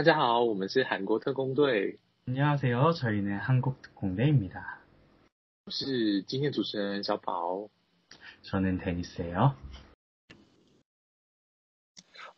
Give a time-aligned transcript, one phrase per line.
[0.00, 1.98] 大家好，我们是韩国特工队。
[2.26, 4.78] 안녕하세요，저희는한국특공대입니다。
[5.64, 7.68] 我是今天主持人小宝。
[8.42, 9.54] 저는데니스예요。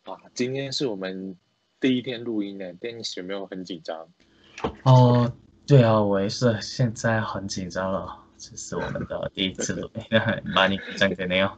[0.05, 1.37] 哇，今天是我们
[1.79, 4.09] 第一天录音呢，Dennis 有没有很紧张？
[4.83, 5.31] 哦，
[5.67, 10.03] 对啊，我也是，现在很紧张了，这是我们的第一次录音，
[10.45, 11.57] 蛮 紧张的呢。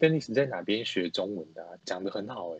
[0.00, 1.68] Dennis 在哪边学中文的、啊？
[1.84, 2.58] 讲得很好哎。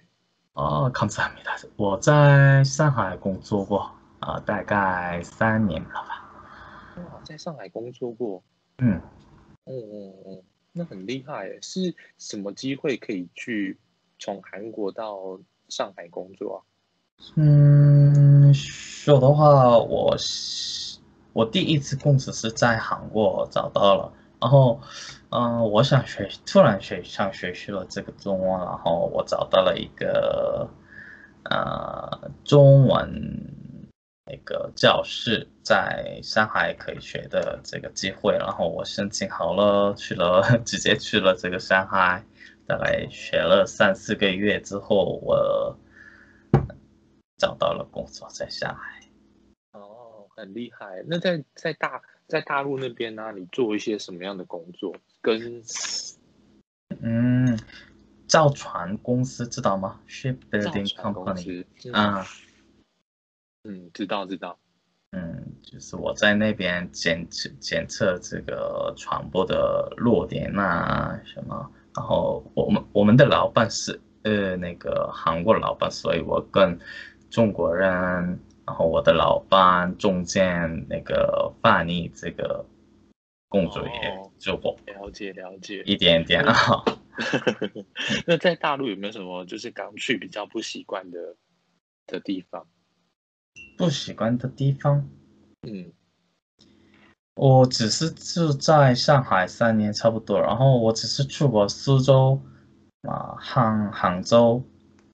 [0.58, 1.56] 哦，康子还没来。
[1.76, 6.24] 我在上海工作过，啊，大概三年了吧。
[6.96, 8.42] 我在上海工作过。
[8.80, 9.00] 嗯。
[9.66, 11.62] 哦哦哦，那很厉害。
[11.62, 13.78] 是什么机会可以去
[14.18, 15.40] 从韩国到
[15.70, 16.58] 上海工作啊？
[17.36, 20.16] 嗯，说的话我
[21.34, 24.12] 我第一次工作是在韩国找到了，
[24.42, 24.82] 然后。
[25.30, 30.70] 嗯、我想学，突然学想学习了这个中文，然后我找到了一个，
[31.44, 33.54] 呃，中文
[34.26, 42.24] 那个教室，在上海可以学的这个机会，然后我申请好了，去了， 直接去了这个上海，
[42.66, 45.78] 大概学了三四个月之后，我
[47.38, 49.02] 找到了工作在上海。
[49.74, 51.04] 哦，很厉害。
[51.06, 52.02] 那在在大。
[52.28, 54.94] 在大陆那边呢、你做一些什么样的工作？
[55.28, 55.62] 跟
[57.02, 57.60] 嗯，
[58.28, 62.26] 造船公司知道吗？Shipbuilding Company 啊，
[63.66, 64.58] 嗯，知道知道。
[65.12, 71.70] 嗯，就是我在那边检测检测这个船舶的弱点啊什么。
[71.94, 76.80] 然后我们我们的老板是呃那个韩国老板，所以我跟
[77.30, 78.40] 中国人。
[78.66, 82.66] 然后我的老板中间那个翻译这个
[83.50, 86.54] 工作也做过，了解了解，一点点啊。
[88.28, 91.36] 那在大陆有没有什么就是刚去比较不习惯的
[92.06, 92.68] 的地方？
[93.78, 95.10] 不习惯的地方？
[95.68, 95.92] 嗯，
[97.36, 102.40] 我只是住在上海三年差不多，然后我只是去过苏州
[103.04, 104.64] 啊、杭杭州。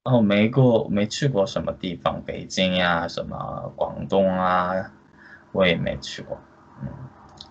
[0.05, 4.91] 然后没过没去过什么地方，北京呀、啊，什么广东啊，
[5.53, 6.37] 我也没去过。
[6.81, 6.89] 嗯，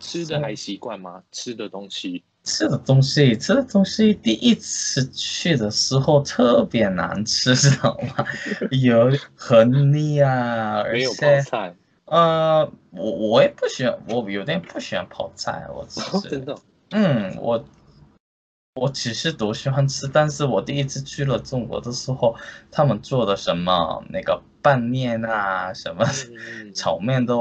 [0.02, 1.22] 吃的还习惯吗？
[1.30, 8.26] 吃的东西，吃的东西，吃的东西，第一次去的时候特别难吃，知道吗？
[8.82, 11.74] 有很腻啊，而且没有泡菜。
[12.06, 16.58] 呃，我我也不喜欢，我有点不喜欢泡菜，我只是、哦、真的，
[16.90, 17.64] 嗯，我。
[18.80, 22.34] 我其实都喜欢吃，但是我第一次去了中国的时候，
[22.70, 26.06] 他们做的什么那个拌面啊，什么
[26.74, 27.36] 炒面的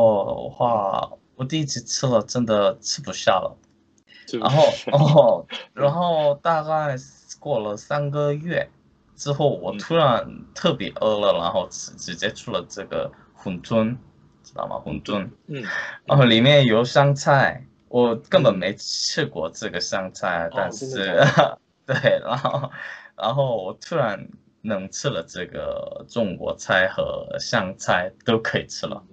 [0.49, 1.09] 话，
[1.41, 3.57] 我第一次吃了，真的吃不下了。
[4.39, 4.63] 然后，
[4.93, 6.95] 哦，然后大概
[7.39, 8.69] 过了三个月
[9.15, 13.97] 之后，我突然特别饿了，然后直直接出了这个馄饨，
[14.43, 14.75] 知道吗？
[14.85, 15.63] 馄饨，嗯，
[16.05, 17.65] 然后里面有香菜。
[17.89, 22.71] 我根本没吃过这个香菜，嗯、但是、哦、对，然后
[23.17, 24.29] 然后我突然
[24.61, 29.03] 能吃了这个中国菜和香菜都可以吃了，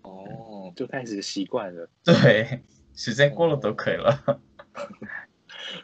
[0.00, 1.88] 哦，就开始习惯了。
[2.04, 2.62] 对，
[2.94, 4.22] 时间过了都可以了。
[4.26, 4.38] 哦、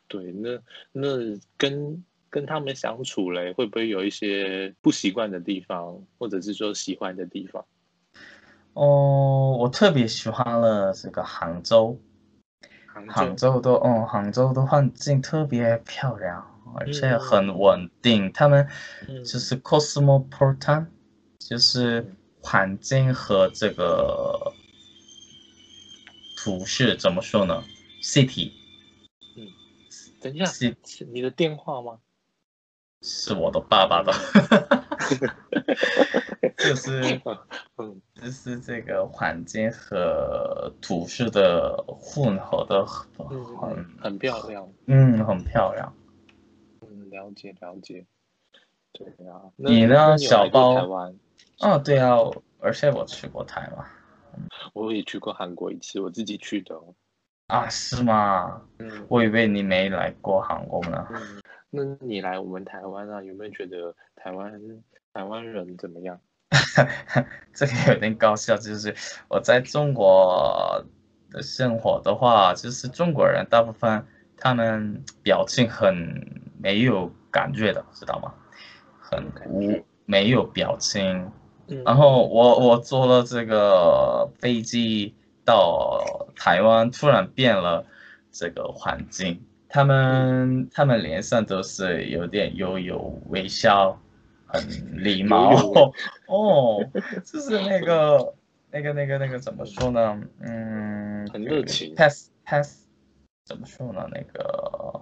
[0.08, 0.60] 对，那
[0.92, 7.64] 那跟跟他们相处嘞，会不会有一些不习惯的地方，或者是说喜欢的地方？
[8.74, 11.98] 哦，我特别喜欢了这个杭州。
[13.08, 16.44] 杭州的哦，杭州的环境特别漂亮，
[16.76, 18.26] 而且很稳定。
[18.26, 18.68] 嗯、他们
[19.24, 20.92] 就是 cosmopolitan，、嗯、
[21.38, 22.04] 就是
[22.40, 24.52] 环境和这个
[26.42, 27.62] 图式怎么说呢
[28.02, 28.52] ？City。
[29.36, 29.46] 嗯，
[30.22, 30.74] 等一下，是
[31.12, 31.98] 你的电话吗？
[33.02, 34.10] 是我的爸爸的。
[36.56, 37.20] 就是，
[37.76, 43.26] 嗯，就是这个环境和图示的混合的很、
[43.76, 45.94] 嗯、很漂亮，嗯，很漂亮，
[46.80, 48.06] 嗯，了解了解，
[48.92, 50.74] 对啊，你呢，小包？
[50.74, 51.18] 台湾？
[51.58, 52.16] 哦，对啊，
[52.60, 53.86] 而且我去过台湾，
[54.72, 56.74] 我也去过韩国一次，我自己去的。
[57.48, 58.62] 啊，是吗？
[58.78, 61.06] 嗯，我以为你没来过韩国呢。
[61.10, 63.22] 嗯，那你来我们台湾啊？
[63.22, 64.52] 有没有觉得台湾
[65.12, 66.20] 台湾人怎么样？
[67.52, 68.94] 这个有点搞笑，就是
[69.28, 70.84] 我在中国
[71.30, 74.06] 的生活的话，就是中国人大部分
[74.36, 75.94] 他们表情很
[76.58, 78.32] 没有感觉的，知道吗？
[79.00, 81.30] 很无没有表情。
[81.84, 85.14] 然后我我坐了这个飞机
[85.44, 87.84] 到台湾，突然变了
[88.30, 93.98] 这个环境，他们他们脸上都是有点悠悠微笑。
[94.52, 94.60] 很
[95.04, 95.54] 礼貌
[96.26, 96.84] 哦，
[97.24, 98.34] 就是那个
[98.72, 100.20] 那个那个那个怎么说呢？
[100.40, 101.94] 嗯，很热情。
[101.94, 102.84] Pass pass
[103.44, 104.08] 怎么说呢？
[104.10, 105.00] 那个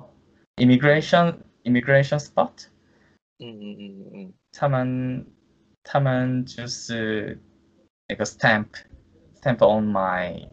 [0.56, 2.66] immigration immigration spot。
[3.38, 5.24] 嗯嗯嗯嗯嗯，他们
[5.90, 7.40] 他们就是
[8.08, 8.66] 那个 stamp
[9.40, 10.46] stamp on my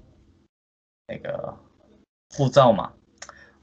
[1.08, 1.54] 那个
[2.30, 2.94] 护照嘛，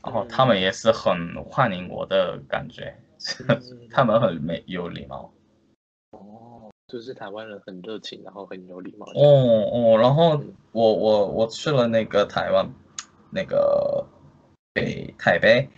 [0.04, 2.94] 然后他们也是很欢迎我的感觉。
[3.90, 5.32] 他们很没有礼貌，
[6.10, 9.06] 哦，就是台湾人很热情，然后很有礼貌。
[9.14, 9.14] 哦
[9.72, 10.42] 哦，然后
[10.72, 12.68] 我我我去了那个台湾，
[13.30, 14.06] 那个
[14.74, 15.70] 北台北，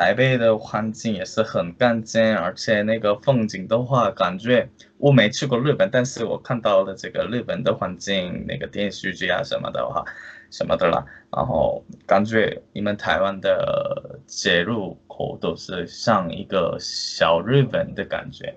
[0.00, 4.66] 台北的环境也是很干净，而且那个风景的话，感觉
[4.96, 10.02] 我没去过日本，但是我看到了这个日本的环境，那个电视剧啊什么的话。
[10.50, 18.52] 什么的啦，然后感觉你们台湾的街路口都是像一个小日本的感觉，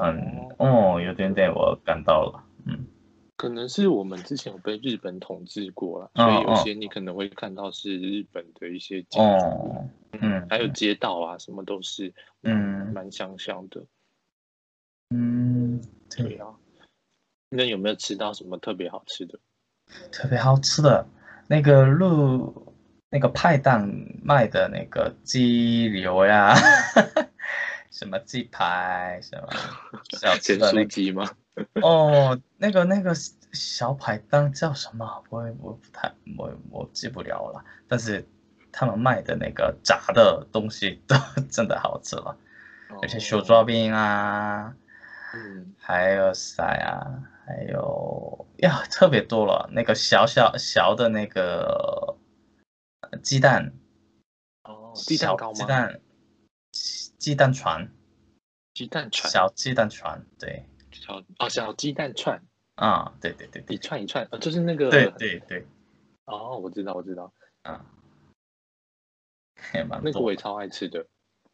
[0.00, 2.53] 嗯，哦，有点点我感到了，嗯，
[3.36, 9.88] 可能是我们之前有被日本统治过了，所以有些你可能会看到是日本的一些建筑，哦，
[10.20, 13.84] 嗯，还有街道啊什么都是，嗯，蛮相像的，
[15.10, 15.82] 嗯，
[16.16, 16.46] 对啊，
[17.48, 19.38] 那有没有吃到什么特别好吃的？
[20.10, 21.06] 特别好吃的
[21.48, 22.72] 那个路，
[23.10, 23.86] 那个派档
[24.22, 26.54] 卖的那个鸡柳呀，
[27.90, 29.48] 什么鸡排，什么
[30.18, 31.28] 小吃的那鸡吗？
[31.82, 33.14] 哦，那个那个
[33.52, 35.22] 小排档叫什么？
[35.30, 37.64] 我我不太我我记不了了。
[37.86, 38.26] 但是
[38.72, 41.14] 他们卖的那个炸的东西都
[41.50, 42.36] 真的好吃了，
[42.90, 44.74] 哦、而且手抓饼啊，
[45.34, 47.22] 嗯，还有啥呀？
[47.46, 52.16] 还有呀，特别多了，那个小小小的那个
[53.22, 53.72] 鸡蛋，
[54.64, 55.54] 哦，鸡蛋糕吗？
[55.54, 56.00] 鸡蛋，
[57.18, 57.88] 鸡蛋船，
[58.72, 62.42] 鸡蛋船，小鸡蛋船，对，小哦，小鸡蛋串，
[62.76, 65.66] 啊，对对对，一串一串，哦，就是那个，对对对，
[66.24, 67.32] 哦，我知道我知道，
[67.62, 67.84] 啊，
[70.02, 71.06] 那个我也超爱吃的，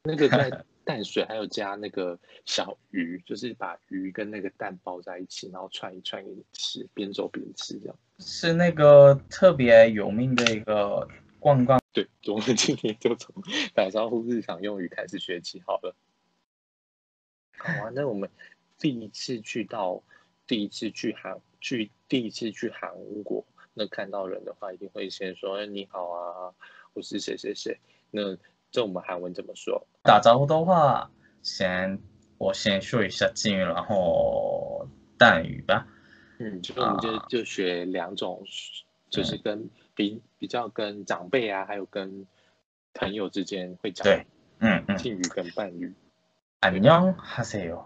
[0.04, 0.64] 那个在。
[0.82, 7.96] 淡水还有加那个小鱼，就是把鱼跟那个蛋包在一起，然后串一串给你吃，边走边吃这样。
[8.19, 11.06] 是那个特别有名的一个
[11.38, 11.78] 逛逛。
[11.92, 13.32] 对，我们今天就从
[13.72, 15.94] 打招呼日常用语开始学起好了。
[17.58, 18.28] 好啊，那我们
[18.80, 20.04] 第一次去到，
[20.48, 22.92] 第一次去韩去第一次去韩
[23.24, 26.54] 国，那看到人的话，一定会先说：“哎，你好啊，
[26.94, 27.80] 我是谁谁谁。”
[28.12, 28.38] 那
[28.72, 29.88] 这我们韩文怎么说？
[30.04, 31.12] 打招呼的话，
[31.42, 32.00] 先
[32.38, 34.88] 我先说一下敬语，然后
[35.19, 35.88] 韩语吧。
[36.38, 38.44] 嗯，就我们就就学两种，
[39.10, 42.27] 就是跟比、嗯、比较跟长辈啊，还有跟
[42.94, 44.04] 朋友之间会讲。
[44.04, 44.25] 对，
[44.60, 45.94] 嗯嗯，敬语跟韩语。
[46.62, 47.86] 안녕하세 요，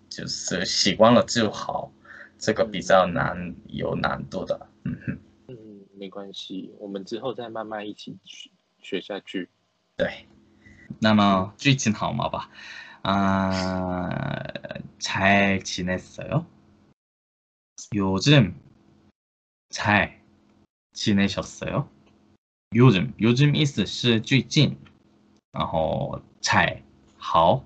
[0.10, 1.92] 就是习惯了就好，
[2.38, 5.56] 这个比较难，有难度的，嗯哼，嗯，
[5.98, 8.18] 没关系，我们之后再慢慢一起
[8.80, 9.50] 学下去，
[9.98, 10.26] 对。
[11.00, 12.50] 那么最近好吗吧？
[13.04, 16.46] 啊、呃，잘 지냈어요?
[17.92, 18.56] 요즘
[19.70, 20.20] 잘
[20.94, 21.88] 지내셨어요?
[22.76, 24.78] 요즘 요즘 있스 是最近，
[25.52, 26.82] 然后잘
[27.18, 27.64] 好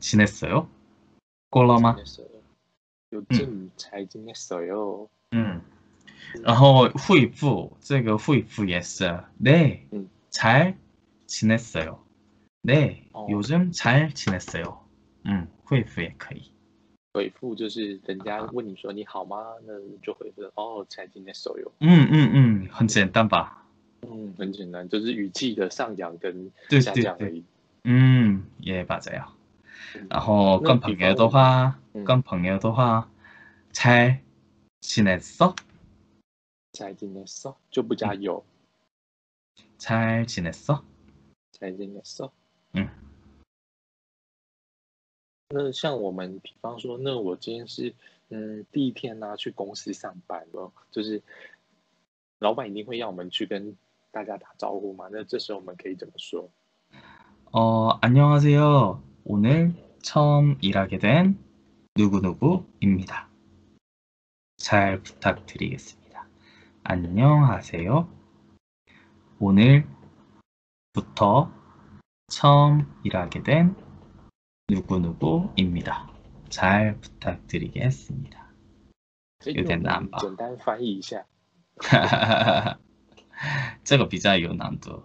[0.00, 0.68] 지냈어요?
[1.48, 1.96] 过了吗？
[3.10, 5.08] 요즘 잘 지냈어요.
[5.30, 5.60] 嗯，
[6.42, 9.80] 然后回复这个回复也是네，
[10.30, 10.74] 잘
[11.26, 11.98] 지냈어요.
[12.62, 14.78] 네, 요즘잘지냈어요。
[15.24, 16.50] 嗯，回复也可以。
[17.14, 19.42] 回复就是人家问你说你好吗？
[19.66, 21.72] 那就回复哦，잘지냈어요。
[21.80, 23.64] 嗯嗯嗯，很简单吧？
[24.02, 27.42] 嗯，很简单，就是语气的上扬跟下降而已。
[27.84, 29.32] 嗯，也把这样。
[30.08, 33.08] 然后跟朋友的话，跟朋友的话，
[33.72, 35.54] 잘지냈어
[36.72, 37.56] 잘 지냈어?
[37.70, 38.44] 就不加油。
[39.78, 40.82] 잘 지냈어?
[41.52, 42.30] 잘 지냈어?
[42.72, 42.88] 嗯。
[45.48, 47.94] 那像我们，比方说，那我今天是，
[48.28, 51.22] 嗯，第一天呢、啊，去公司上班了，就是
[52.40, 53.76] 老板一定会要我们去跟
[54.10, 55.08] 大家打招呼嘛。
[55.10, 56.50] 那这时候我们可以怎么说？
[57.52, 59.00] 어, 안녕하세요.
[59.24, 61.38] 오늘 처음 일하게 된
[61.96, 63.28] 누구누구입니다.
[64.56, 66.28] 잘 부탁드리겠습니다.
[66.84, 68.08] 안녕하세요.
[69.38, 69.84] 오늘부터
[72.28, 73.74] 처음 일하게 된
[74.68, 76.10] 누구누구입니다.
[76.48, 78.46] 잘 부탁드리겠습니다.
[79.46, 80.18] 有点难吧？
[80.18, 81.24] 简单翻译一下。
[83.84, 85.04] 这个比较有难度。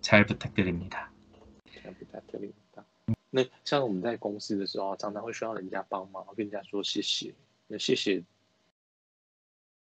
[0.00, 1.10] 잘 부탁드립니다.
[1.82, 2.84] 잘 부탁드립니다.
[3.30, 7.34] 那像我们在公司的时候，常常会需要人家帮忙，跟人家说谢谢。
[7.66, 8.22] 那谢谢。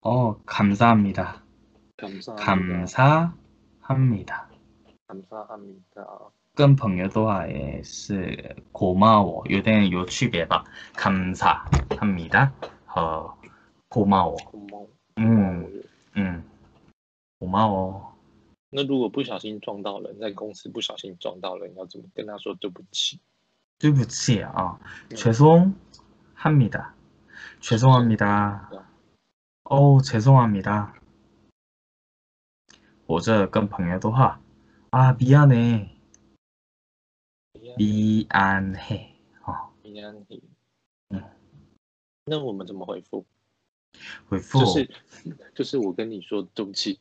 [0.02, 1.42] 哦，감사합니다。
[1.97, 4.49] 감사감사합니다。
[5.07, 6.33] 감사합니다。
[6.54, 10.64] 跟朋友的话也是고마워，有点有区别吧？
[10.95, 12.52] 감사합니다
[12.87, 13.35] 和
[13.88, 14.37] 고마워。
[15.16, 15.83] 嗯
[16.14, 16.42] 嗯，
[17.38, 18.03] 고마워。
[18.75, 23.21] 那如果不小心撞到人，在公司不小心撞到人，要怎么跟他说对不起？
[23.78, 24.78] 对不起啊，
[25.11, 26.92] 죄송합니다，
[27.61, 28.69] 죄송합니다。
[29.64, 30.95] 哦，죄송합니다。
[33.07, 34.40] 或者跟朋友的话，
[34.90, 35.88] 啊，미안해，
[37.76, 39.14] 미안해，
[39.45, 40.40] 哦，미안해。
[41.09, 41.25] 嗯，
[42.26, 43.25] 那我们怎么回复？
[44.28, 44.90] 回复就是
[45.54, 47.00] 就是我跟你说对不起。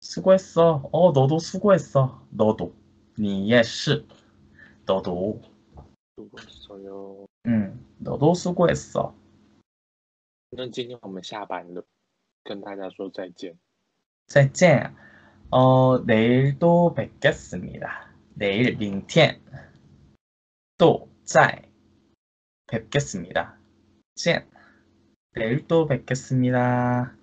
[0.00, 2.72] 수고했어， 哦，너도수고했어， 너도，
[3.16, 4.04] 你也是，
[4.86, 5.40] 너도。
[6.16, 7.26] 수고했어요。
[7.44, 9.14] 嗯，너도수고했어。
[10.50, 11.84] 那今天我们下班了，
[12.44, 13.58] 跟大家说再见。
[14.26, 14.94] 再见。
[15.50, 19.40] 哦，내일또뵙겠습니다。내일明天
[20.78, 21.62] 또再
[22.66, 23.58] 뵙겠습니다。
[24.14, 24.46] 见。
[25.34, 27.14] 내일또뵙겠습니다。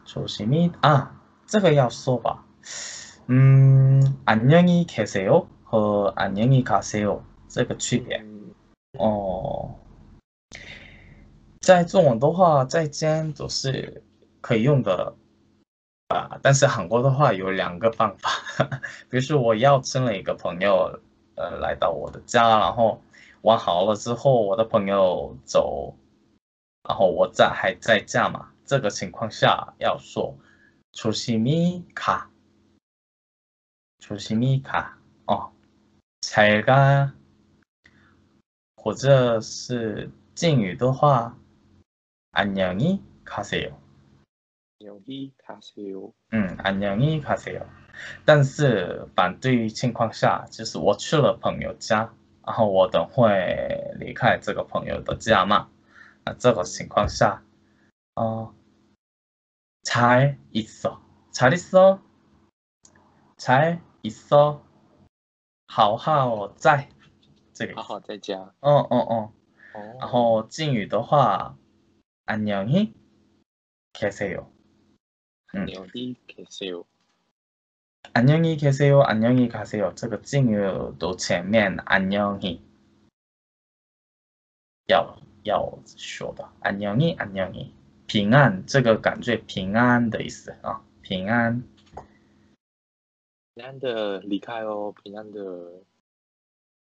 [0.04, 2.44] 조심히啊，这个要说吧。
[3.28, 8.25] 嗯，안녕히계세요和안녕히가세요这个区别
[8.99, 9.76] 哦。
[11.62, 14.03] 在中文的话在家都是
[14.41, 15.15] 可以用的
[16.08, 18.30] 啊但是韩国的话有两个办法。
[19.10, 21.00] 比如说我邀请了一个朋友
[21.36, 23.01] 呃来到我的家然后
[23.41, 25.96] 玩好了之后我的朋友走
[26.88, 30.36] 然后我在还在家嘛这个情况下要说
[30.94, 32.30] 出席米卡
[34.00, 35.51] 出席米卡哦
[36.22, 37.22] 才干。
[38.82, 41.38] 或者是敬语的话
[42.32, 43.78] 안녕히가세 요。
[44.80, 46.12] 안녕히가세 요。
[46.32, 47.66] 嗯，안녕히가세 요。
[48.25, 52.11] 但是反对情况下，就是我去了朋友家，
[52.44, 55.68] 然后我等会离开这个朋友的家嘛，
[56.25, 57.42] 那这个情况下，
[58.14, 58.52] 哦，
[59.85, 60.37] 잘있
[60.82, 60.99] 어，
[61.32, 62.00] 잘있 어，
[63.37, 64.61] 잘。있어，
[65.66, 66.88] 好好在，
[67.52, 68.54] 这个好好在家。
[68.61, 69.32] 嗯嗯嗯。
[69.75, 69.96] 哦。
[69.99, 71.56] 然后敬语的话，
[72.30, 72.94] 안녕히계세
[74.35, 74.50] 요。
[75.52, 76.85] 안녕히계세 요。
[78.12, 79.92] 안녕히계세 요， 안녕히가세 요。
[79.94, 80.56] 这个敬语
[80.99, 82.61] 的前面안녕히
[84.87, 86.49] 要要说的。
[86.61, 87.70] 안녕히안녕 히，
[88.06, 91.62] 平安，这个感觉平安的意思啊，平安。
[93.55, 95.83] 平安的离开哦，平安的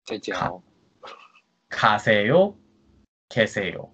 [0.04, 0.64] 在家哦。
[1.70, 2.56] 卡塞哟，
[3.30, 3.92] 卡塞哟，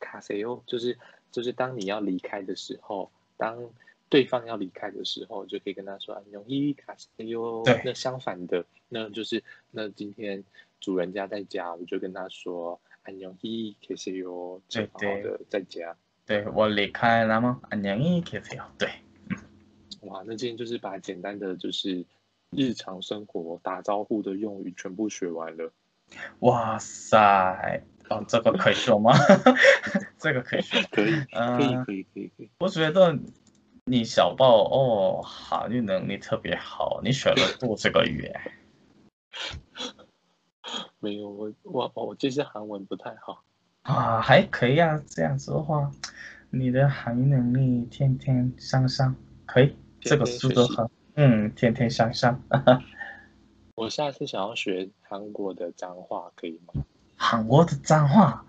[0.00, 0.98] 卡西欧，就是
[1.30, 3.70] 就是当你要离开的时候，当
[4.08, 7.62] 对方要离开的时候，就可以跟他说安永伊卡西欧。
[7.84, 10.42] 那相反的，那就是那今天
[10.80, 14.60] 主人家在家，我就跟他说安永伊卡西欧。
[14.68, 15.96] 对，好的，在家。
[16.26, 17.60] 对我离开了吗？
[17.70, 18.64] 安永伊卡西欧。
[18.78, 18.88] 对，
[20.00, 22.04] 哇，那今天就是把简单的就是
[22.50, 25.72] 日常生活打招呼的用语全部学完了。
[26.40, 27.84] 哇塞。
[28.10, 29.12] 哦，这个可以说吗？
[30.18, 32.50] 这个可以说，可以，可以，可以，可以，可以。
[32.58, 33.16] 我觉得
[33.86, 38.40] 你小报哦，韩语能力特别好，你选了多这个语言？
[40.98, 43.44] 没有，我我我就是韩文不太好。
[43.82, 45.90] 啊，还可以啊，这样子的话，
[46.50, 49.14] 你的韩语能力天天向上，
[49.46, 49.76] 可以。
[50.00, 52.42] 这个速度很，嗯，天天向上。
[53.76, 56.84] 我下次想要学韩国的脏话，可以吗？
[57.22, 58.42] 韩国的脏话